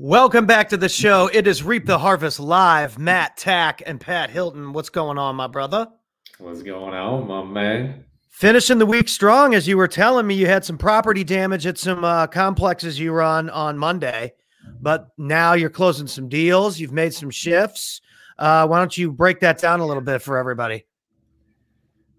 [0.00, 1.28] Welcome back to the show.
[1.32, 3.00] It is Reap the Harvest Live.
[3.00, 4.72] Matt Tack and Pat Hilton.
[4.72, 5.88] What's going on, my brother?
[6.38, 8.04] What's going on, my man?
[8.30, 11.78] Finishing the week strong, as you were telling me, you had some property damage at
[11.78, 14.34] some uh, complexes you run on Monday,
[14.80, 16.78] but now you're closing some deals.
[16.78, 18.00] You've made some shifts.
[18.38, 20.84] Uh, why don't you break that down a little bit for everybody?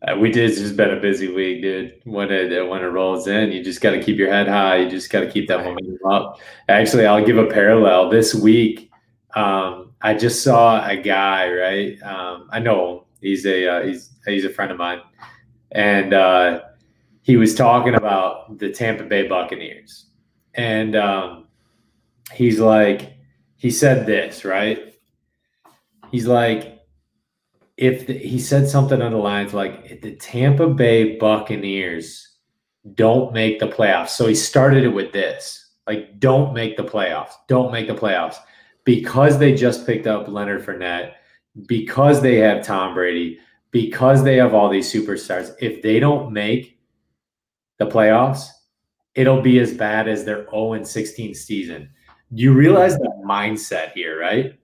[0.02, 0.50] Uh, we did.
[0.50, 2.02] It's just been a busy week, dude.
[2.05, 4.77] When it when it rolls in, you just got to keep your head high.
[4.77, 6.39] You just got to keep that momentum up.
[6.70, 8.09] Actually, I'll give a parallel.
[8.09, 8.89] This week,
[9.36, 11.51] um, I just saw a guy.
[11.51, 13.04] Right, um, I know him.
[13.20, 15.01] He's a uh, he's he's a friend of mine,
[15.71, 16.61] and uh,
[17.21, 20.06] he was talking about the Tampa Bay Buccaneers,
[20.54, 21.47] and um,
[22.31, 23.18] he's like,
[23.57, 24.95] he said this right.
[26.09, 26.79] He's like,
[27.79, 32.36] if the, he said something on the lines like the Tampa Bay Buccaneers
[32.94, 34.09] don't make the playoffs.
[34.09, 35.72] So he started it with this.
[35.88, 37.31] Like don't make the playoffs.
[37.47, 38.36] Don't make the playoffs
[38.84, 41.14] because they just picked up Leonard Fournette,
[41.68, 43.40] because they have Tom Brady,
[43.72, 45.56] because they have all these superstars.
[45.62, 46.80] If they don't make
[47.78, 48.48] the playoffs,
[49.16, 51.90] it'll be as bad as their 0 16 season.
[52.30, 54.59] You realize that mindset here, right?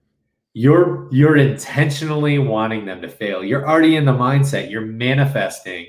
[0.58, 3.44] You're you're intentionally wanting them to fail.
[3.44, 4.70] You're already in the mindset.
[4.70, 5.88] You're manifesting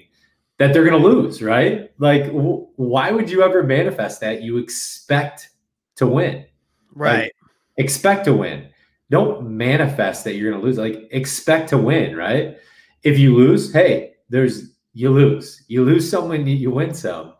[0.57, 1.89] that they're going to lose, right?
[1.99, 4.41] Like, w- why would you ever manifest that?
[4.41, 5.51] You expect
[5.95, 6.45] to win,
[6.93, 7.17] right?
[7.17, 7.31] Like,
[7.77, 8.67] expect to win.
[9.09, 10.77] Don't manifest that you're going to lose.
[10.77, 12.57] Like, expect to win, right?
[13.03, 15.63] If you lose, hey, there's you lose.
[15.69, 17.35] You lose someone, you win some,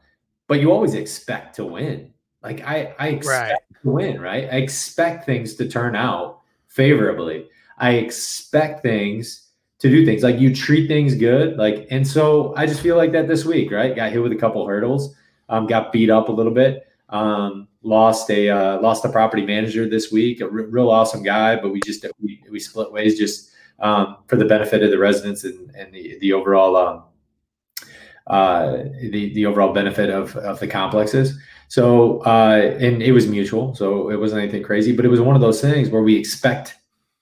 [0.47, 2.13] but you always expect to win.
[2.41, 3.81] Like I, I expect right.
[3.83, 4.47] to win, right?
[4.49, 6.36] I expect things to turn out
[6.67, 7.47] favorably.
[7.77, 9.47] I expect things
[9.79, 11.57] to do things like you treat things good.
[11.57, 13.95] Like, and so I just feel like that this week, right?
[13.95, 15.13] Got hit with a couple hurdles,
[15.49, 16.87] um, got beat up a little bit.
[17.09, 21.55] Um, lost a uh, lost a property manager this week, a r- real awesome guy,
[21.55, 25.43] but we just we, we split ways just um, for the benefit of the residents
[25.43, 27.03] and, and the the overall um,
[28.27, 31.37] uh, the the overall benefit of of the complexes.
[31.67, 35.35] So, uh, and it was mutual, so it wasn't anything crazy, but it was one
[35.35, 36.75] of those things where we expect,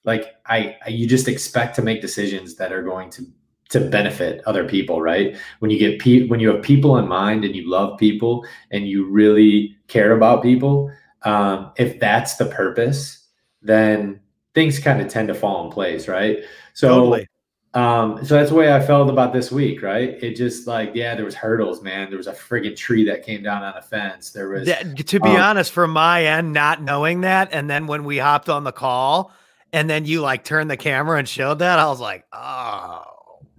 [0.03, 3.25] like, I, I you just expect to make decisions that are going to
[3.69, 5.35] to benefit other people, right?
[5.59, 8.87] When you get pe- when you have people in mind and you love people and
[8.87, 10.91] you really care about people,
[11.23, 13.27] um, if that's the purpose,
[13.63, 14.19] then
[14.53, 16.39] things kind of tend to fall in place, right?
[16.73, 17.27] So totally.
[17.75, 20.17] Um, so that's the way I felt about this week, right?
[20.23, 22.09] It just like, yeah, there was hurdles, man.
[22.09, 24.31] There was a friggin' tree that came down on a fence.
[24.31, 28.05] There was, to be um, honest, from my end, not knowing that, and then when
[28.05, 29.33] we hopped on the call,
[29.73, 33.03] and then you like turned the camera and showed that, I was like, oh,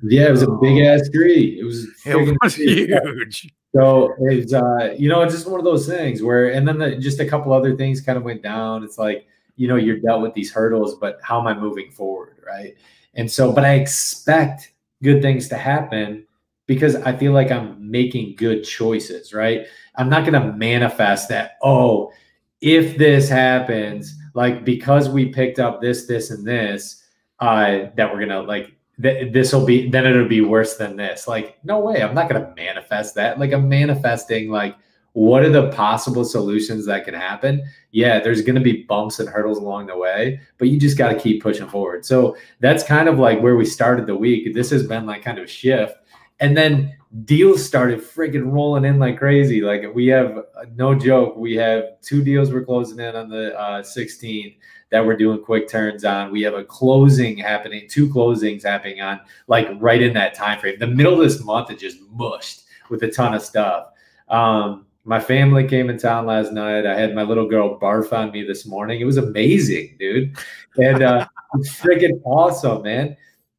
[0.03, 1.59] yeah, it was a big ass tree.
[1.61, 3.53] It was, it was huge.
[3.75, 6.97] So it's, uh, you know, it's just one of those things where, and then the,
[6.97, 8.83] just a couple other things kind of went down.
[8.83, 12.39] It's like, you know, you're dealt with these hurdles, but how am I moving forward,
[12.47, 12.75] right?
[13.17, 14.73] And so, but I expect
[15.03, 16.27] good things to happen
[16.67, 19.67] because I feel like I'm making good choices, right?
[19.97, 22.13] I'm not going to manifest that, oh,
[22.61, 27.05] if this happens, like because we picked up this, this, and this,
[27.41, 30.97] uh, that we're going to like, th- this will be, then it'll be worse than
[30.97, 31.29] this.
[31.29, 32.03] Like, no way.
[32.03, 33.39] I'm not going to manifest that.
[33.39, 34.77] Like, I'm manifesting, like,
[35.17, 37.67] what are the possible solutions that can happen?
[37.91, 41.09] Yeah, there's going to be bumps and hurdles along the way, but you just got
[41.09, 42.05] to keep pushing forward.
[42.05, 44.53] So that's kind of like where we started the week.
[44.53, 45.97] This has been like kind of a shift.
[46.41, 46.95] And then
[47.25, 49.63] deals started freaking rolling in like crazy.
[49.63, 50.45] Like we have
[50.75, 54.59] no joke, we have two deals we're closing in on the uh, 16th
[54.91, 56.31] that we're doing quick turns on.
[56.31, 60.79] We have a closing happening, two closings happening on like right in that time frame.
[60.79, 63.87] The middle of this month it just mushed with a ton of stuff.
[64.29, 66.85] Um, my family came in town last night.
[66.85, 69.01] I had my little girl barf on me this morning.
[69.01, 70.37] It was amazing, dude.
[70.77, 73.17] And uh, it's freaking awesome, man.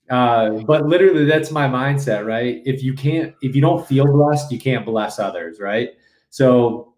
[0.09, 2.61] Uh, but literally, that's my mindset, right?
[2.65, 5.91] If you can't, if you don't feel blessed, you can't bless others, right?
[6.29, 6.93] So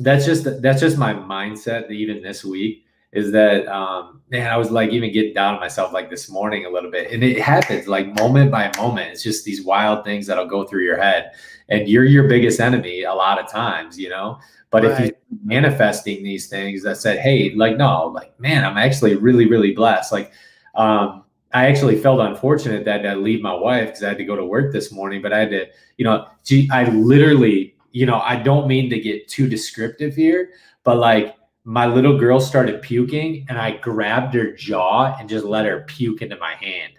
[0.00, 1.90] that's just that's just my mindset.
[1.90, 2.85] Even this week,
[3.16, 6.66] is that um, man, I was like even getting down on myself like this morning
[6.66, 9.10] a little bit, and it happens like moment by moment.
[9.10, 11.32] It's just these wild things that'll go through your head,
[11.70, 14.38] and you're your biggest enemy a lot of times, you know.
[14.70, 14.92] But right.
[14.92, 19.46] if you're manifesting these things that said, hey, like no, like man, I'm actually really
[19.46, 20.12] really blessed.
[20.12, 20.30] Like,
[20.74, 21.24] um,
[21.54, 24.44] I actually felt unfortunate that I leave my wife because I had to go to
[24.44, 25.66] work this morning, but I had to,
[25.96, 30.50] you know, gee, I literally, you know, I don't mean to get too descriptive here,
[30.84, 31.34] but like
[31.66, 36.22] my little girl started puking and I grabbed her jaw and just let her puke
[36.22, 36.92] into my hand.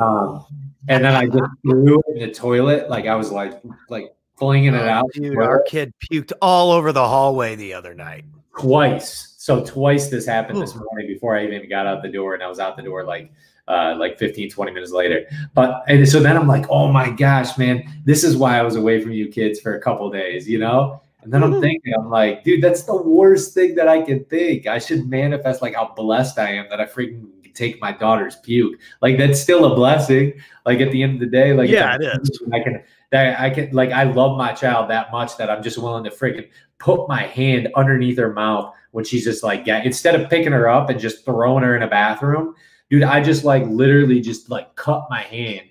[0.00, 0.44] Um,
[0.88, 2.90] and then I just threw it in the toilet.
[2.90, 5.04] Like I was like, like flinging it oh, out.
[5.12, 8.24] Dude, our kid puked all over the hallway the other night.
[8.58, 9.34] Twice.
[9.38, 10.62] So twice this happened Ooh.
[10.62, 13.04] this morning before I even got out the door, and I was out the door
[13.04, 13.32] like
[13.68, 15.26] uh, like 15, 20 minutes later.
[15.54, 18.74] But and so then I'm like, oh my gosh, man, this is why I was
[18.74, 21.02] away from you kids for a couple days, you know?
[21.26, 24.68] And then I'm thinking, I'm like, dude, that's the worst thing that I can think.
[24.68, 28.78] I should manifest like how blessed I am that I freaking take my daughter's puke.
[29.02, 30.34] Like that's still a blessing.
[30.64, 32.40] Like at the end of the day, like yeah, it is.
[32.52, 32.80] I can
[33.10, 36.10] that I can like I love my child that much that I'm just willing to
[36.10, 40.52] freaking put my hand underneath her mouth when she's just like yeah, instead of picking
[40.52, 42.54] her up and just throwing her in a bathroom,
[42.88, 45.62] dude, I just like literally just like cut my hand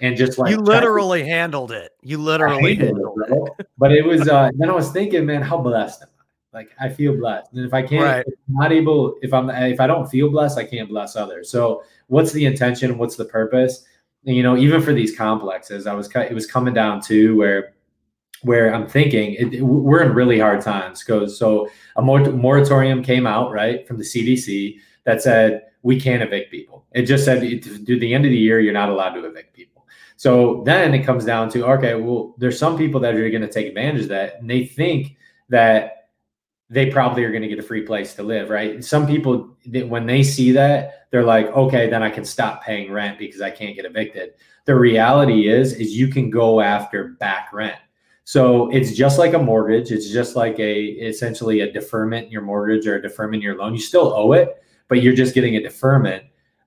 [0.00, 1.92] and just like you literally to, handled it.
[2.02, 3.66] You literally handled, handled it.
[3.78, 6.58] but it was uh then I was thinking, man, how blessed am I?
[6.58, 7.52] Like I feel blessed.
[7.52, 8.24] And if I can't right.
[8.26, 11.50] if I'm not able, if I'm if I don't feel blessed, I can't bless others.
[11.50, 12.98] So what's the intention?
[12.98, 13.84] What's the purpose?
[14.26, 17.74] And, you know, even for these complexes, I was it was coming down to where
[18.42, 21.04] where I'm thinking it, it, we're in really hard times.
[21.04, 26.50] Because so a moratorium came out right from the CDC that said we can't evict
[26.50, 26.84] people.
[26.92, 29.69] It just said to the end of the year, you're not allowed to evict people.
[30.20, 33.48] So then it comes down to okay, well, there's some people that are going to
[33.48, 35.16] take advantage of that, and they think
[35.48, 36.10] that
[36.68, 38.84] they probably are going to get a free place to live, right?
[38.84, 43.18] Some people, when they see that, they're like, okay, then I can stop paying rent
[43.18, 44.34] because I can't get evicted.
[44.66, 47.80] The reality is, is you can go after back rent.
[48.24, 49.90] So it's just like a mortgage.
[49.90, 53.56] It's just like a essentially a deferment in your mortgage or a deferment in your
[53.56, 53.72] loan.
[53.72, 56.24] You still owe it, but you're just getting a deferment.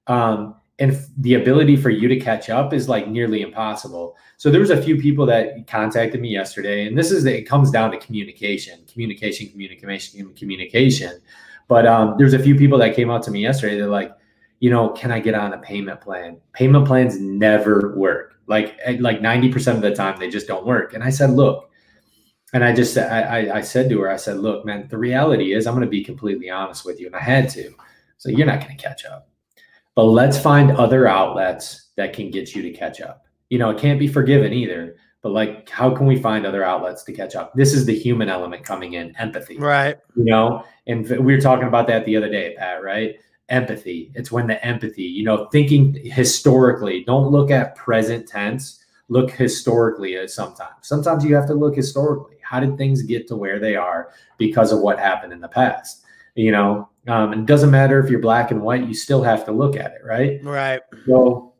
[0.07, 4.17] Um, and the ability for you to catch up is like nearly impossible.
[4.35, 7.71] So there was a few people that contacted me yesterday, and this is it comes
[7.71, 11.21] down to communication, communication, communication, communication.
[11.69, 13.77] But um, there's a few people that came out to me yesterday.
[13.77, 14.11] They're like,
[14.59, 16.41] you know, can I get on a payment plan?
[16.51, 18.35] Payment plans never work.
[18.47, 20.93] Like eh, like 90% of the time, they just don't work.
[20.93, 21.69] And I said, look,
[22.51, 25.65] and I just I, I said to her, I said, look, man, the reality is
[25.65, 27.73] I'm going to be completely honest with you, and I had to.
[28.17, 29.29] So you're not going to catch up.
[29.95, 33.25] But let's find other outlets that can get you to catch up.
[33.49, 34.95] You know, it can't be forgiven either.
[35.21, 37.53] But like, how can we find other outlets to catch up?
[37.53, 39.57] This is the human element coming in, empathy.
[39.57, 39.97] Right.
[40.15, 43.15] You know, and we were talking about that the other day, Pat, right?
[43.47, 44.11] Empathy.
[44.15, 50.17] It's when the empathy, you know, thinking historically, don't look at present tense, look historically
[50.17, 50.75] at sometimes.
[50.81, 52.37] Sometimes you have to look historically.
[52.41, 56.03] How did things get to where they are because of what happened in the past?
[56.35, 59.45] You know, um, and it doesn't matter if you're black and white, you still have
[59.45, 60.39] to look at it, right?
[60.43, 60.81] Right.
[61.05, 61.53] So,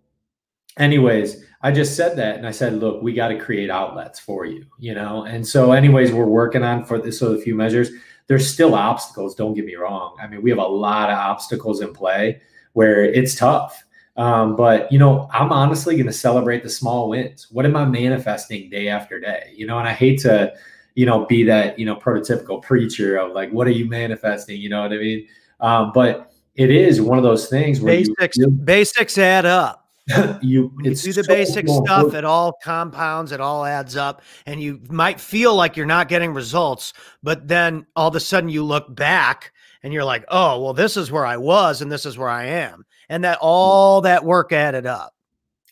[0.78, 4.45] anyways, I just said that and I said, look, we got to create outlets for
[4.45, 5.24] you, you know?
[5.24, 7.90] And so, anyways, we're working on for this, so a few measures.
[8.28, 10.16] There's still obstacles, don't get me wrong.
[10.22, 12.42] I mean, we have a lot of obstacles in play
[12.72, 13.84] where it's tough.
[14.16, 17.48] Um, but you know, I'm honestly going to celebrate the small wins.
[17.51, 19.51] What am I manifesting day after day?
[19.56, 20.54] You know, and I hate to
[20.95, 24.60] you know, be that, you know, prototypical preacher of like, what are you manifesting?
[24.60, 25.28] You know what I mean?
[25.60, 29.80] Um, but it is one of those things where basics, you, basics add up.
[30.42, 34.62] you, you do the so basic stuff, it all compounds, it all adds up, and
[34.62, 36.92] you might feel like you're not getting results,
[37.24, 40.98] but then all of a sudden you look back and you're like, oh, well, this
[40.98, 42.86] is where I was and this is where I am.
[43.07, 45.13] And that all that work added up.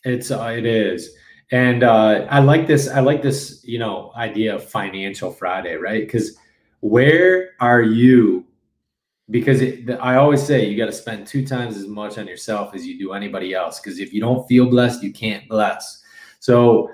[0.04, 1.16] It's uh, it is.
[1.52, 2.88] And uh, I like this.
[2.88, 6.06] I like this, you know, idea of financial Friday, right?
[6.06, 6.38] Because
[6.80, 8.46] where are you?
[9.30, 12.74] Because it, I always say you got to spend two times as much on yourself
[12.74, 13.80] as you do anybody else.
[13.80, 16.02] Because if you don't feel blessed, you can't bless.
[16.40, 16.90] So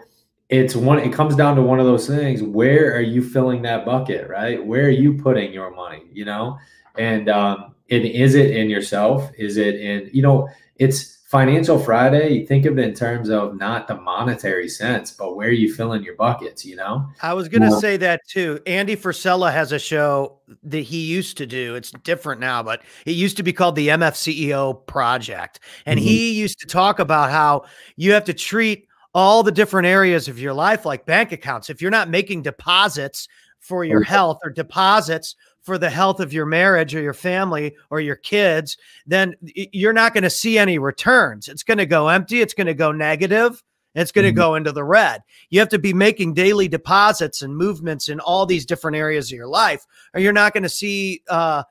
[0.49, 0.99] it's one.
[0.99, 2.41] It comes down to one of those things.
[2.41, 4.63] Where are you filling that bucket, right?
[4.63, 6.03] Where are you putting your money?
[6.13, 6.57] You know,
[6.97, 9.29] and um, and is it in yourself?
[9.37, 10.49] Is it in you know?
[10.77, 15.35] It's financial Friday, you think of it in terms of not the monetary sense, but
[15.35, 17.05] where you fill in your buckets, you know?
[17.21, 17.79] I was going to yeah.
[17.79, 18.61] say that too.
[18.65, 21.75] Andy Frisella has a show that he used to do.
[21.75, 25.59] It's different now, but it used to be called the MFCEO Project.
[25.85, 26.07] And mm-hmm.
[26.07, 27.65] he used to talk about how
[27.97, 31.69] you have to treat all the different areas of your life like bank accounts.
[31.69, 33.27] If you're not making deposits
[33.59, 35.35] for your health or deposits
[35.67, 40.13] for the health of your marriage or your family or your kids, then you're not
[40.13, 41.49] going to see any returns.
[41.49, 42.39] It's going to go empty.
[42.39, 43.61] It's going to go negative.
[43.93, 44.37] It's going to mm-hmm.
[44.37, 45.23] go into the red.
[45.49, 49.35] You have to be making daily deposits and movements in all these different areas of
[49.35, 51.63] your life, or you're not going to see uh,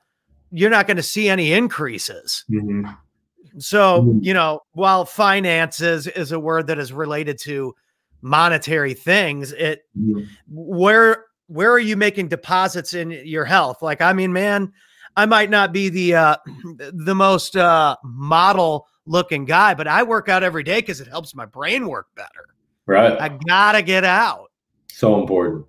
[0.51, 2.45] you're not going to see any increases.
[2.51, 2.91] Mm-hmm.
[3.57, 4.19] So, mm-hmm.
[4.21, 7.73] you know, while finances is a word that is related to
[8.21, 10.25] monetary things, it mm-hmm.
[10.47, 13.81] where where are you making deposits in your health?
[13.81, 14.71] Like, I mean, man,
[15.15, 16.35] I might not be the uh,
[16.93, 21.33] the most uh, model looking guy, but I work out every day because it helps
[21.33, 22.45] my brain work better.
[22.85, 23.19] Right.
[23.19, 24.51] I gotta get out.
[24.87, 25.65] So important.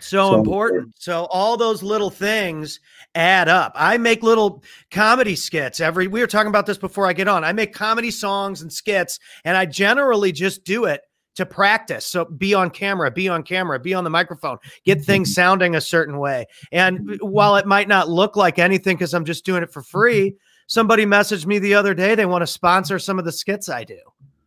[0.00, 0.94] So, so important.
[0.98, 2.80] So all those little things
[3.14, 3.72] add up.
[3.76, 7.44] I make little comedy skits every we were talking about this before I get on.
[7.44, 11.02] I make comedy songs and skits and I generally just do it
[11.34, 12.06] to practice.
[12.06, 15.80] So be on camera, be on camera, be on the microphone, get things sounding a
[15.80, 16.46] certain way.
[16.70, 20.36] And while it might not look like anything cuz I'm just doing it for free,
[20.66, 23.84] somebody messaged me the other day they want to sponsor some of the skits I
[23.84, 23.98] do.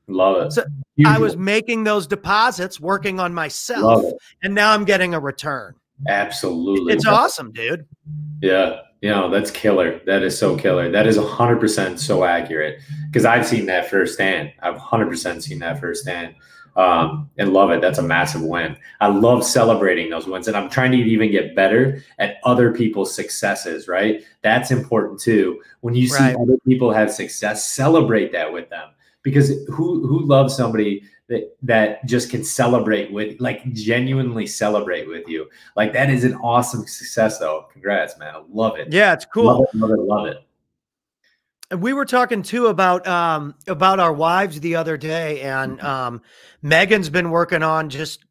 [0.08, 0.52] Love it.
[0.54, 0.64] So
[1.06, 4.06] I was making those deposits, working on myself,
[4.44, 5.74] and now I'm getting a return.
[6.08, 6.94] Absolutely.
[6.94, 7.88] It's awesome, dude.
[8.42, 8.82] Yeah.
[9.02, 10.00] You know, that's killer.
[10.06, 10.92] That is so killer.
[10.92, 14.52] That is 100% so accurate because I've seen that firsthand.
[14.62, 16.36] I've 100% seen that firsthand
[16.76, 17.82] um, and love it.
[17.82, 18.76] That's a massive win.
[19.00, 23.14] I love celebrating those wins, and I'm trying to even get better at other people's
[23.14, 23.88] successes.
[23.88, 25.62] Right, that's important too.
[25.82, 26.36] When you see right.
[26.36, 28.90] other people have success, celebrate that with them
[29.26, 35.28] because who who loves somebody that that just can celebrate with like genuinely celebrate with
[35.28, 39.26] you like that is an awesome success though congrats man i love it yeah it's
[39.26, 40.45] cool love it love it, love it.
[41.78, 45.86] We were talking too about um about our wives the other day and mm-hmm.
[45.86, 46.22] um
[46.62, 48.24] megan's been working on just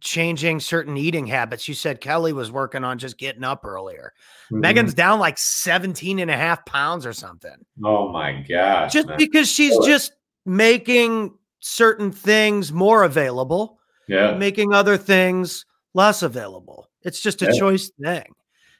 [0.00, 4.12] changing certain eating habits you said kelly was working on just getting up earlier
[4.50, 4.60] mm-hmm.
[4.60, 9.18] megan's down like 17 and a half pounds or something oh my gosh just man.
[9.18, 10.12] because she's just
[10.46, 16.88] making certain things more available, yeah, making other things less available.
[17.02, 17.58] It's just a yeah.
[17.58, 18.24] choice thing.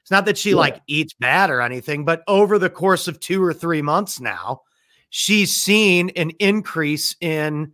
[0.09, 0.57] It's not that she yeah.
[0.57, 4.62] like eats bad or anything, but over the course of two or three months now,
[5.11, 7.73] she's seen an increase in,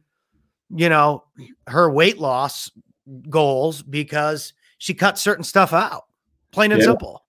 [0.69, 1.23] you know,
[1.69, 2.73] her weight loss
[3.31, 6.07] goals because she cut certain stuff out,
[6.51, 6.89] plain and yeah.
[6.89, 7.25] simple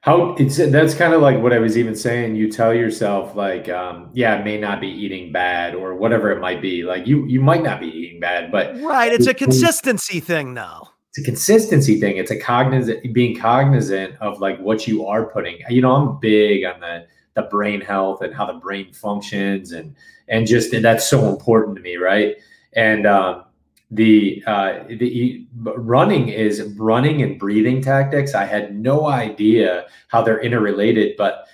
[0.00, 2.36] how it's that's kind of like what I was even saying.
[2.36, 6.40] You tell yourself like, um, yeah, I may not be eating bad or whatever it
[6.40, 6.84] might be.
[6.84, 10.90] Like you you might not be eating bad, but right, it's a consistency thing now.
[11.14, 12.16] It's a consistency thing.
[12.16, 15.58] It's a cognizant being cognizant of like what you are putting.
[15.68, 19.94] You know, I'm big on the the brain health and how the brain functions and
[20.26, 22.34] and just and that's so important to me, right?
[22.72, 23.44] And um,
[23.92, 28.34] the uh, the running is running and breathing tactics.
[28.34, 31.46] I had no idea how they're interrelated, but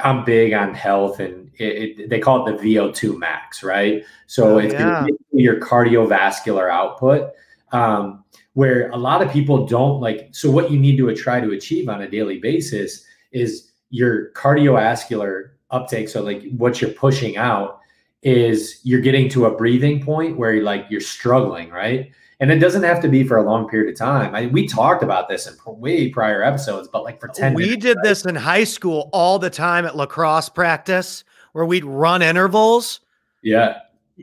[0.00, 4.04] I'm big on health, and it, it, they call it the VO2 max, right?
[4.26, 5.06] So oh, it's yeah.
[5.34, 7.32] your cardiovascular output.
[7.72, 8.21] Um,
[8.54, 10.28] where a lot of people don't like.
[10.32, 15.50] So what you need to try to achieve on a daily basis is your cardiovascular
[15.70, 16.08] uptake.
[16.08, 17.80] So like what you're pushing out
[18.22, 22.12] is you're getting to a breathing point where you're like you're struggling, right?
[22.40, 24.34] And it doesn't have to be for a long period of time.
[24.34, 27.82] I, we talked about this in way prior episodes, but like for 10 We minutes,
[27.84, 28.04] did right?
[28.04, 33.00] this in high school all the time at lacrosse practice where we'd run intervals.
[33.42, 33.78] Yeah.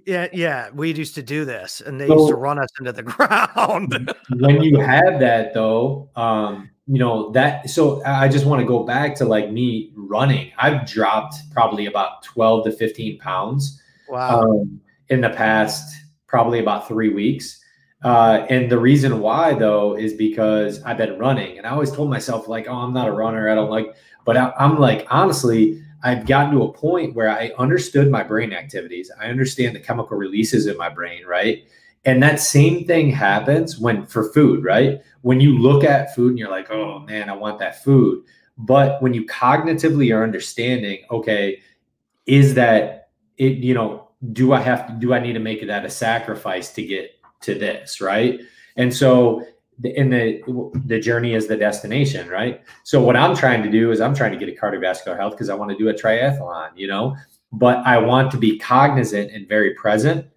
[0.05, 2.91] Yeah, yeah, we used to do this, and they so, used to run us into
[2.91, 4.13] the ground.
[4.29, 7.69] when you have that, though, um, you know that.
[7.69, 10.51] So I just want to go back to like me running.
[10.58, 14.41] I've dropped probably about twelve to fifteen pounds Wow.
[14.41, 15.96] Um, in the past
[16.27, 17.60] probably about three weeks.
[18.03, 22.10] Uh, and the reason why though is because I've been running and I always told
[22.10, 23.50] myself like, oh, I'm not a runner.
[23.50, 23.93] I don't like,
[24.25, 28.53] but I, I'm like, honestly, I've gotten to a point where I understood my brain
[28.53, 29.12] activities.
[29.20, 31.65] I understand the chemical releases in my brain, right?
[32.06, 35.01] And that same thing happens when for food, right?
[35.22, 38.24] When you look at food and you're like, oh man, I want that food.
[38.58, 41.62] But when you cognitively are understanding, okay,
[42.25, 45.86] is that it you know do i have to do i need to make that
[45.86, 48.41] a sacrifice to get to this right
[48.75, 49.44] and so
[49.83, 50.41] in the
[50.86, 52.62] the journey is the destination right?
[52.83, 55.50] So what i'm trying to do is i'm trying to get a cardiovascular health because
[55.50, 57.15] i want to do a triathlon you know?
[57.51, 60.27] But i want to be cognizant and very present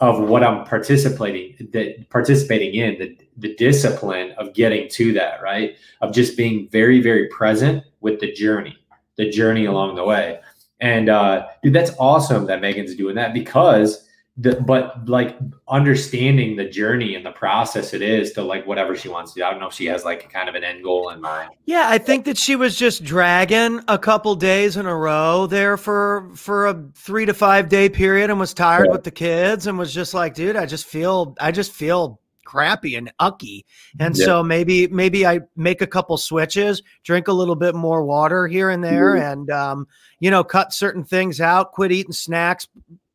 [0.00, 5.76] of what i'm participating that participating in the, the discipline of getting to that right?
[6.00, 8.76] Of just being very very present with the journey
[9.16, 10.40] the journey along the way.
[10.80, 14.03] And uh, dude, that's awesome that Megan's doing that because
[14.36, 15.38] the, but like
[15.68, 19.44] understanding the journey and the process it is to like whatever she wants to do.
[19.44, 21.50] I don't know if she has like kind of an end goal in mind.
[21.66, 25.76] Yeah, I think that she was just dragging a couple days in a row there
[25.76, 28.92] for for a three to five day period and was tired yeah.
[28.92, 32.96] with the kids and was just like, dude, I just feel I just feel crappy
[32.96, 33.64] and ucky.
[34.00, 34.24] And yeah.
[34.24, 38.70] so maybe maybe I make a couple switches, drink a little bit more water here
[38.70, 39.32] and there, mm-hmm.
[39.32, 39.86] and um,
[40.18, 42.66] you know, cut certain things out, quit eating snacks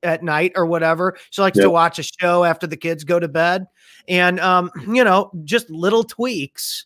[0.03, 1.17] at night or whatever.
[1.29, 3.65] She likes to watch a show after the kids go to bed.
[4.07, 6.85] And um, you know, just little tweaks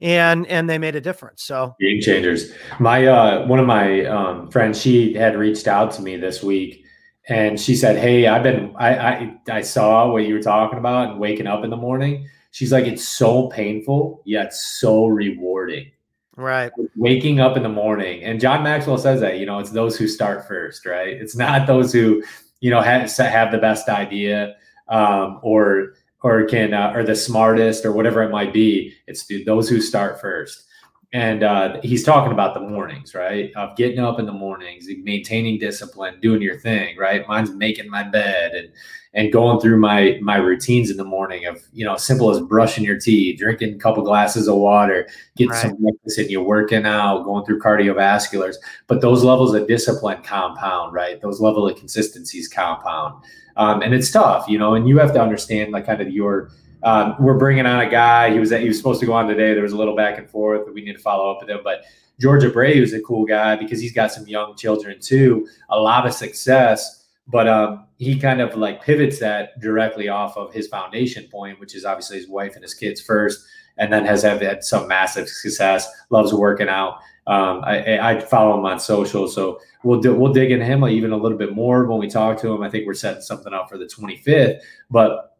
[0.00, 1.42] and and they made a difference.
[1.42, 2.52] So game changers.
[2.80, 6.84] My uh one of my um friends, she had reached out to me this week
[7.28, 11.10] and she said, "Hey, I've been I, I I saw what you were talking about
[11.10, 15.90] and waking up in the morning." she's like, it's so painful, yet so rewarding.
[16.36, 16.72] Right.
[16.96, 18.22] Waking up in the morning.
[18.22, 21.08] And John Maxwell says that, you know, it's those who start first, right?
[21.08, 22.22] It's not those who,
[22.60, 24.56] you know, have, have the best idea
[24.88, 28.94] um, or, or can, uh, or the smartest or whatever it might be.
[29.06, 30.64] It's those who start first
[31.12, 33.52] and uh, he's talking about the mornings, right?
[33.54, 37.26] Of getting up in the mornings, maintaining discipline, doing your thing, right?
[37.28, 38.70] Mine's making my bed and
[39.14, 42.82] and going through my my routines in the morning of you know simple as brushing
[42.82, 45.62] your teeth, drinking a couple glasses of water, getting right.
[45.62, 48.54] some breakfast, and you're working out, going through cardiovasculars.
[48.86, 51.20] But those levels of discipline compound, right?
[51.20, 53.22] Those level of consistencies compound,
[53.58, 54.74] um, and it's tough, you know.
[54.74, 56.50] And you have to understand like kind of your
[56.82, 58.32] um, we're bringing on a guy.
[58.32, 59.54] He was at, he was supposed to go on today.
[59.54, 60.68] There was a little back and forth.
[60.72, 61.60] We need to follow up with him.
[61.62, 61.84] But
[62.20, 65.46] George Abreu is a cool guy because he's got some young children too.
[65.70, 70.52] A lot of success, but um, he kind of like pivots that directly off of
[70.52, 73.46] his foundation point, which is obviously his wife and his kids first,
[73.78, 75.88] and then has had some massive success.
[76.10, 76.98] Loves working out.
[77.28, 81.12] Um, I, I follow him on social, so we'll do, we'll dig into him even
[81.12, 82.62] a little bit more when we talk to him.
[82.62, 84.60] I think we're setting something up for the 25th,
[84.90, 85.31] but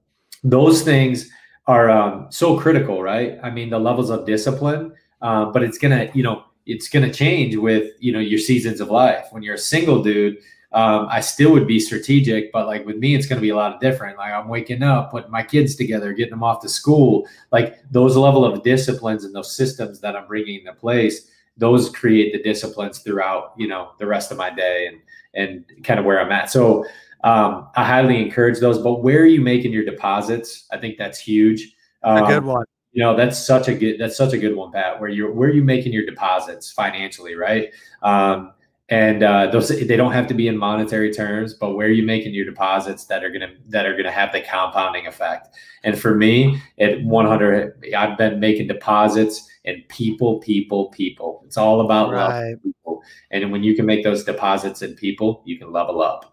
[0.43, 1.31] those things
[1.67, 3.39] are um, so critical, right?
[3.43, 7.57] I mean, the levels of discipline, uh, but it's gonna, you know, it's gonna change
[7.57, 9.27] with you know your seasons of life.
[9.31, 10.39] When you're a single dude,
[10.73, 13.75] um, I still would be strategic, but like with me, it's gonna be a lot
[13.75, 14.19] of different.
[14.19, 17.27] Like I'm waking up, putting my kids together, getting them off to school.
[17.53, 22.33] Like those level of disciplines and those systems that I'm bringing into place, those create
[22.33, 25.01] the disciplines throughout, you know, the rest of my day and
[25.35, 26.51] and kind of where I'm at.
[26.51, 26.85] So
[27.23, 28.79] um, I highly encourage those.
[28.79, 30.67] But where are you making your deposits?
[30.71, 31.75] I think that's huge.
[32.03, 32.67] Um, a good one.
[32.93, 35.01] You know, that's such a good that's such a good one, Pat.
[35.01, 37.71] Where you're where are you making your deposits financially, right?
[38.03, 38.53] Um,
[38.89, 42.03] and uh, those they don't have to be in monetary terms, but where are you
[42.03, 45.57] making your deposits that are gonna that are gonna have the compounding effect?
[45.85, 51.43] And for me, at 100, I've been making deposits in people, people, people.
[51.47, 52.51] It's all about right.
[52.51, 53.03] love people.
[53.31, 56.32] And when you can make those deposits in people, you can level up.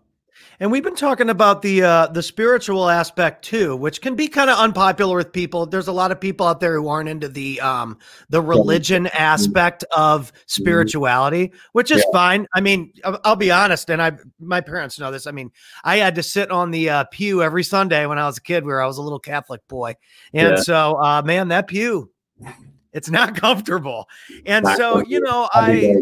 [0.62, 4.50] And we've been talking about the uh, the spiritual aspect too, which can be kind
[4.50, 5.65] of unpopular with people.
[5.65, 9.86] There's a lot of people out there who aren't into the um, the religion aspect
[9.95, 10.38] of mm-hmm.
[10.48, 12.12] spirituality, which is yeah.
[12.12, 12.48] fine.
[12.54, 15.28] I mean, I'll, I'll, be honest, and I my parents know this.
[15.28, 15.50] I mean,
[15.86, 18.65] I had to sit on the uh, pew every Sunday when I was a kid,
[18.65, 19.95] where I was a little Catholic boy,
[20.34, 20.62] and yeah.
[20.62, 22.12] so uh, man, that pew,
[22.91, 24.10] it's not comfortable.
[24.45, 25.95] And not so you know, I.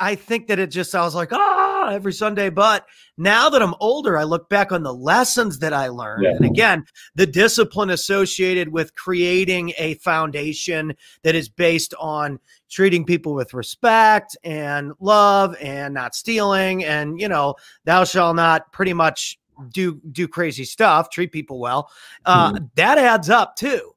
[0.00, 2.50] I think that it just, I was like, ah, every Sunday.
[2.50, 6.24] But now that I'm older, I look back on the lessons that I learned.
[6.24, 6.30] Yeah.
[6.30, 6.84] And again,
[7.14, 12.38] the discipline associated with creating a foundation that is based on
[12.70, 16.84] treating people with respect and love and not stealing.
[16.84, 19.38] And, you know, thou shall not pretty much
[19.70, 21.90] do do crazy stuff treat people well
[22.24, 22.64] uh mm-hmm.
[22.74, 23.94] that adds up too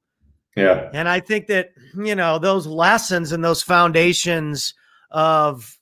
[0.55, 4.73] yeah and i think that you know those lessons and those foundations
[5.11, 5.77] of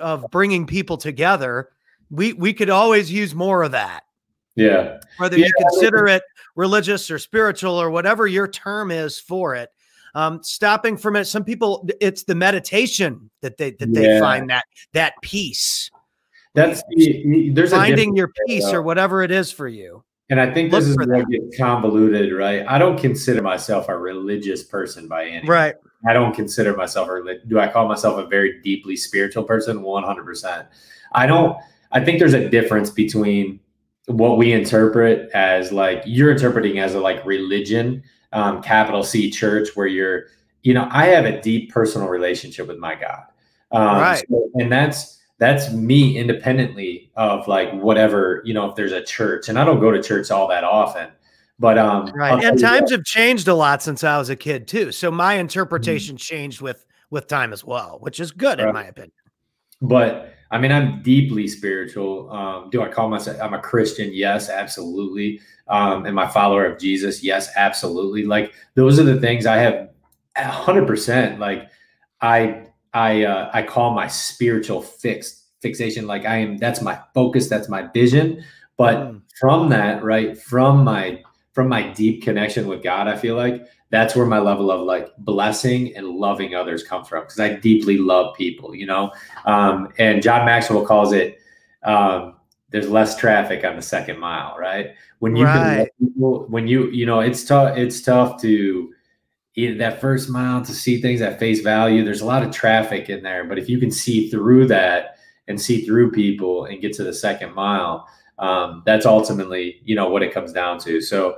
[0.00, 1.70] of bringing people together,
[2.10, 4.04] we we could always use more of that.
[4.56, 4.98] Yeah.
[5.18, 6.22] Whether yeah, you consider it
[6.56, 9.70] religious or spiritual or whatever your term is for it.
[10.14, 14.20] Um, stopping from it, some people it's the meditation that they that they yeah.
[14.20, 15.90] find that that peace.
[16.54, 16.84] That's
[17.52, 20.04] there's finding your peace or whatever it is for you.
[20.30, 22.64] And I think this is where it gets convoluted, right?
[22.66, 25.74] I don't consider myself a religious person by any right.
[26.06, 29.82] I don't consider myself a do I call myself a very deeply spiritual person?
[29.82, 30.66] 100%.
[31.12, 31.56] I don't
[31.92, 33.60] I think there's a difference between
[34.06, 39.68] what we interpret as like you're interpreting as a like religion, um, capital C church,
[39.74, 40.24] where you're,
[40.62, 43.22] you know, I have a deep personal relationship with my God.
[43.70, 44.24] Um, right.
[44.28, 49.48] So, and that's that's me independently of like whatever, you know, if there's a church.
[49.48, 51.08] And I don't go to church all that often.
[51.58, 54.90] But um, right, and times have changed a lot since I was a kid too.
[54.90, 56.34] So my interpretation mm-hmm.
[56.34, 58.68] changed with with time as well, which is good right.
[58.68, 59.12] in my opinion.
[59.80, 62.30] But I mean, I'm deeply spiritual.
[62.30, 63.38] Um, do I call myself?
[63.40, 64.10] I'm a Christian.
[64.12, 65.40] Yes, absolutely.
[65.68, 67.22] Um, am I follower of Jesus?
[67.22, 68.24] Yes, absolutely.
[68.24, 69.90] Like those are the things I have.
[70.36, 71.38] hundred percent.
[71.38, 71.68] Like
[72.20, 76.06] I I uh, I call my spiritual fixed fixation.
[76.08, 76.56] Like I am.
[76.58, 77.48] That's my focus.
[77.48, 78.44] That's my vision.
[78.76, 79.22] But mm.
[79.38, 81.22] from that, right, from my
[81.54, 85.16] from my deep connection with God, I feel like that's where my level of like
[85.18, 89.12] blessing and loving others come from because I deeply love people, you know.
[89.46, 91.38] Um, and John Maxwell calls it
[91.84, 92.34] um,
[92.70, 94.94] there's less traffic on the second mile, right?
[95.20, 95.88] When you right.
[96.00, 98.92] people, when you you know it's tough it's tough to
[99.56, 102.04] that first mile to see things at face value.
[102.04, 105.60] There's a lot of traffic in there, but if you can see through that and
[105.60, 110.22] see through people and get to the second mile, um, that's ultimately you know what
[110.22, 111.36] it comes down to so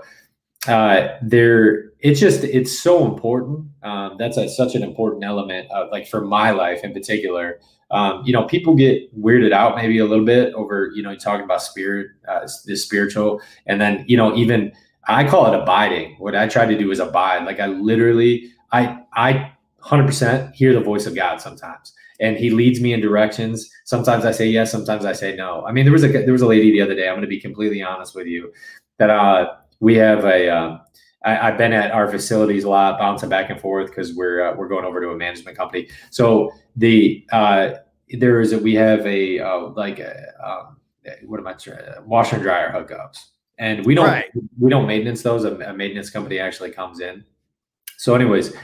[0.69, 3.67] uh, there it's just it's so important.
[3.83, 7.61] Um, that's a, such an important element, of, like for my life in particular.
[7.91, 11.45] Um, you know, people get weirded out maybe a little bit over you know talking
[11.45, 14.73] about spirit, uh, the spiritual, and then you know even
[15.09, 16.17] I call it abiding.
[16.19, 17.45] What I try to do is abide.
[17.45, 22.81] Like I literally, I I 100% hear the voice of God sometimes and he leads
[22.81, 23.71] me in directions.
[23.85, 25.65] Sometimes I say yes, sometimes I say no.
[25.67, 27.09] I mean, there was a there was a lady the other day.
[27.09, 28.53] I'm going to be completely honest with you
[28.99, 30.49] that uh, we have a.
[30.49, 30.81] Um,
[31.25, 34.55] I, have been at our facilities a lot, bouncing back and forth because we're uh,
[34.55, 35.89] we're going over to a management company.
[36.11, 37.71] So the uh,
[38.11, 40.77] there is a, we have a uh, like a, um,
[41.25, 43.25] what am I trying, washer and dryer hookups,
[43.59, 44.27] and we don't right.
[44.59, 45.45] we don't maintenance those.
[45.45, 47.25] A, a maintenance company actually comes in.
[47.99, 48.55] So, anyways,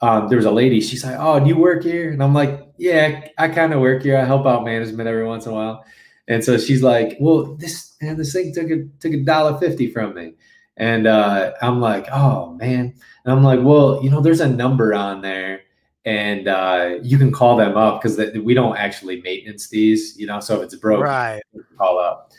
[0.00, 0.80] um, there was a lady.
[0.80, 4.02] She's like, "Oh, do you work here?" And I'm like, "Yeah, I kind of work
[4.02, 4.16] here.
[4.16, 5.84] I help out management every once in a while."
[6.28, 9.90] And so she's like, "Well, this man, this thing took a took a dollar fifty
[9.90, 10.34] from me,"
[10.76, 14.94] and uh, I'm like, "Oh man," and I'm like, "Well, you know, there's a number
[14.94, 15.62] on there."
[16.04, 20.40] And uh, you can call them up because we don't actually maintenance these, you know.
[20.40, 21.42] So if it's broke, right,
[21.76, 22.32] call up.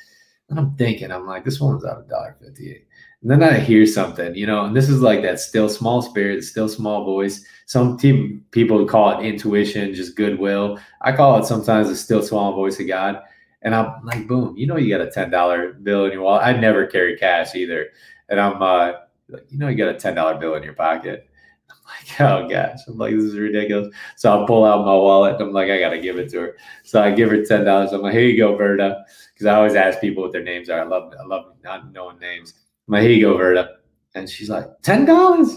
[0.49, 2.87] And I'm thinking, I'm like, this one's out of dollar fifty eight.
[3.21, 6.43] And then I hear something, you know, and this is like that still small spirit,
[6.45, 7.43] still small voice.
[7.65, 10.79] Some te- people call it intuition, just goodwill.
[11.01, 13.21] I call it sometimes a still small voice of God.
[13.61, 16.43] And I'm like, boom, you know, you got a $10 bill in your wallet.
[16.43, 17.87] I never carry cash either.
[18.29, 18.93] And I'm uh,
[19.27, 21.29] like, you know, you got a $10 bill in your pocket.
[21.69, 23.93] I'm like, oh gosh, I'm like, this is ridiculous.
[24.15, 25.33] So I'll pull out my wallet.
[25.33, 26.57] And I'm like, I got to give it to her.
[26.83, 27.91] So I give her $10.
[27.93, 29.03] I'm like, here you go, Verda.
[29.33, 30.79] Because I always ask people what their names are.
[30.79, 32.53] I love, I love not knowing names.
[32.89, 33.75] My go, Verda.
[34.15, 35.55] And she's like, ten dollars.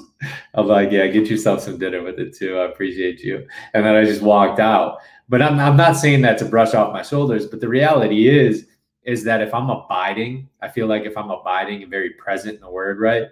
[0.55, 2.59] I'm like, yeah, get yourself some dinner with it too.
[2.59, 3.47] I appreciate you.
[3.73, 4.99] And then I just walked out.
[5.31, 7.47] But I'm, I'm not saying that to brush off my shoulders.
[7.47, 8.67] But the reality is,
[9.05, 12.61] is that if I'm abiding, I feel like if I'm abiding and very present in
[12.61, 13.29] the word, right,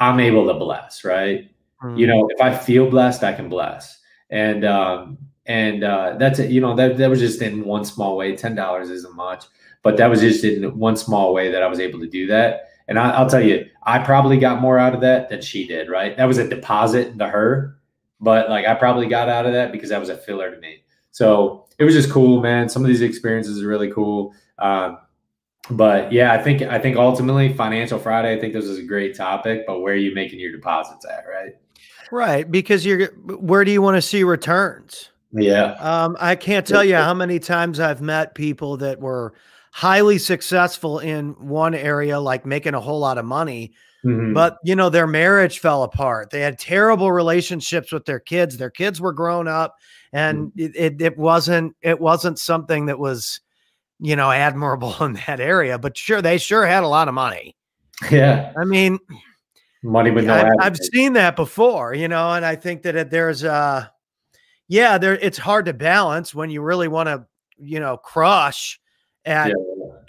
[0.00, 1.48] I'm able to bless, right?
[1.82, 1.98] Mm.
[1.98, 4.00] You know, if I feel blessed, I can bless.
[4.28, 6.50] And um, and uh, that's it.
[6.50, 8.34] You know, that that was just in one small way.
[8.34, 9.44] Ten dollars isn't much,
[9.84, 12.70] but that was just in one small way that I was able to do that.
[12.88, 15.88] And I, will tell you, I probably got more out of that than she did,
[15.88, 16.16] right?
[16.16, 17.78] That was a deposit to her,
[18.20, 20.84] but like I probably got out of that because that was a filler to me.
[21.10, 22.68] So it was just cool, man.
[22.68, 24.34] Some of these experiences are really cool.
[24.58, 24.98] Um,
[25.70, 29.16] but yeah, I think I think ultimately Financial Friday, I think this is a great
[29.16, 31.56] topic, but where are you making your deposits at, right?
[32.12, 32.48] Right.
[32.48, 35.10] Because you're where do you want to see returns?
[35.32, 35.72] Yeah.
[35.72, 39.34] Um, I can't tell you how many times I've met people that were
[39.76, 43.74] highly successful in one area, like making a whole lot of money.
[44.02, 44.32] Mm-hmm.
[44.32, 46.30] But you know, their marriage fell apart.
[46.30, 48.56] They had terrible relationships with their kids.
[48.56, 49.74] Their kids were grown up,
[50.14, 50.60] and mm-hmm.
[50.60, 53.40] it, it, it wasn't it wasn't something that was,
[54.00, 55.78] you know, admirable in that area.
[55.78, 57.54] But sure, they sure had a lot of money.
[58.10, 58.98] Yeah, I mean,
[59.82, 60.34] money with no.
[60.36, 63.88] I've, I've seen that before, you know, and I think that it, there's uh
[64.68, 67.26] yeah, there it's hard to balance when you really want to,
[67.58, 68.80] you know, crush
[69.26, 69.54] at yeah.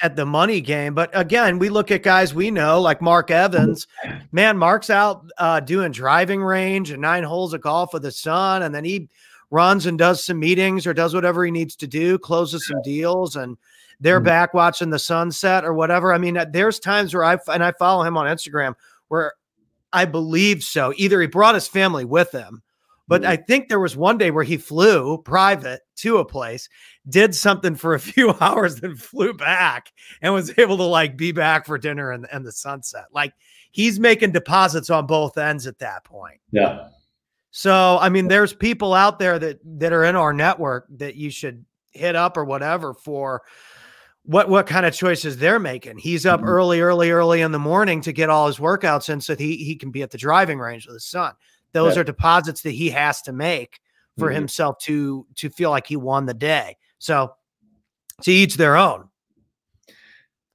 [0.02, 0.94] at the money game.
[0.94, 3.88] But again, we look at guys we know like Mark Evans.
[4.32, 8.62] Man, Mark's out uh, doing driving range and nine holes of golf with his son,
[8.62, 9.10] and then he
[9.50, 13.36] runs and does some meetings or does whatever he needs to do, closes some deals,
[13.36, 13.58] and
[14.00, 14.26] they're mm-hmm.
[14.26, 16.14] back watching the sunset or whatever.
[16.14, 18.76] I mean, uh, there's times where I and I follow him on Instagram
[19.08, 19.34] where
[19.92, 20.94] I believe so.
[20.96, 22.62] Either he brought his family with him
[23.08, 23.32] but mm-hmm.
[23.32, 26.68] I think there was one day where he flew private to a place,
[27.08, 29.92] did something for a few hours, then flew back
[30.22, 33.06] and was able to like be back for dinner and, and the sunset.
[33.14, 33.34] Like
[33.72, 36.40] he's making deposits on both ends at that point.
[36.52, 36.90] Yeah.
[37.52, 41.30] So I mean, there's people out there that that are in our network that you
[41.30, 43.42] should hit up or whatever for
[44.24, 45.98] what what kind of choices they're making.
[45.98, 46.50] He's up mm-hmm.
[46.50, 49.76] early, early, early in the morning to get all his workouts in so he he
[49.76, 51.34] can be at the driving range with his son.
[51.78, 52.02] Those yeah.
[52.02, 53.80] are deposits that he has to make
[54.18, 54.36] for mm-hmm.
[54.36, 56.76] himself to to feel like he won the day.
[56.98, 57.36] So
[58.24, 59.10] to each their own.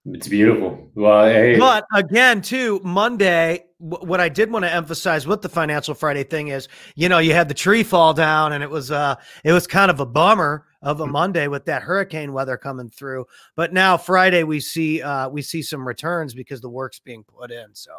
[0.04, 0.90] It's beautiful.
[0.96, 1.56] Well, hey.
[1.60, 6.48] but again, too, Monday, what I did want to emphasize with the Financial Friday thing
[6.48, 9.68] is, you know, you had the tree fall down, and it was uh, it was
[9.68, 11.12] kind of a bummer of a mm.
[11.12, 13.26] Monday with that hurricane weather coming through.
[13.54, 17.52] But now Friday, we see uh, we see some returns because the work's being put
[17.52, 17.72] in.
[17.72, 17.92] So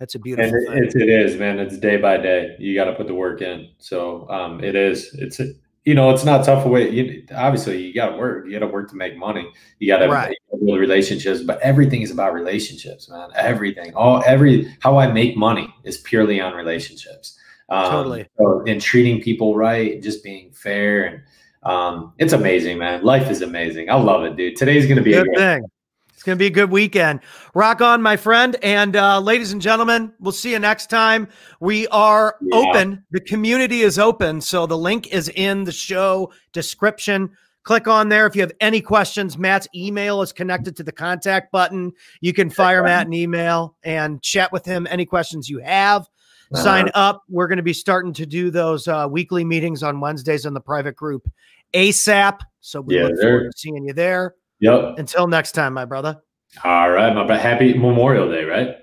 [0.00, 1.58] that's a beautiful and it, it is, man.
[1.58, 2.56] It's day by day.
[2.58, 3.68] You got to put the work in.
[3.78, 5.12] So um, it is.
[5.12, 5.38] It's
[5.84, 6.90] you know, it's not tough away.
[6.90, 8.46] You, obviously, you got to work.
[8.46, 9.50] You got to work to make money.
[9.78, 10.34] You got to right.
[10.64, 11.42] build relationships.
[11.42, 13.28] But everything is about relationships, man.
[13.34, 17.38] Everything, all every how I make money is purely on relationships.
[17.68, 18.26] Um, totally.
[18.38, 21.22] So, and treating people right, just being fair, and
[21.62, 23.04] um, it's amazing, man.
[23.04, 23.90] Life is amazing.
[23.90, 24.56] I love it, dude.
[24.56, 25.64] Today's gonna be good a thing.
[26.20, 27.20] It's going to be a good weekend.
[27.54, 28.54] Rock on, my friend.
[28.62, 31.26] And uh, ladies and gentlemen, we'll see you next time.
[31.60, 32.58] We are yeah.
[32.58, 33.02] open.
[33.10, 34.42] The community is open.
[34.42, 37.30] So the link is in the show description.
[37.62, 39.38] Click on there if you have any questions.
[39.38, 41.90] Matt's email is connected to the contact button.
[42.20, 46.02] You can fire Matt an email and chat with him any questions you have.
[46.52, 46.62] Uh-huh.
[46.62, 47.22] Sign up.
[47.30, 50.60] We're going to be starting to do those uh, weekly meetings on Wednesdays in the
[50.60, 51.26] private group
[51.72, 52.40] ASAP.
[52.60, 54.34] So we yeah, look forward to seeing you there.
[54.60, 54.98] Yep.
[54.98, 56.20] Until next time, my brother.
[56.64, 57.40] All right, my brother.
[57.40, 58.76] Happy Memorial Day, right?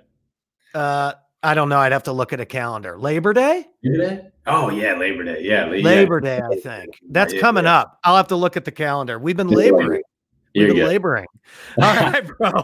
[0.73, 1.13] Uh,
[1.43, 1.77] I don't know.
[1.77, 2.97] I'd have to look at a calendar.
[2.97, 3.65] Labor Day?
[3.83, 4.27] Labor Day?
[4.47, 5.43] Oh yeah, Labor Day.
[5.43, 6.39] Yeah, Labor Day.
[6.39, 7.79] I think that's yeah, coming yeah.
[7.79, 7.99] up.
[8.03, 9.19] I'll have to look at the calendar.
[9.19, 10.01] We've been laboring.
[10.55, 11.27] We've been laboring.
[11.81, 12.63] All right, bro.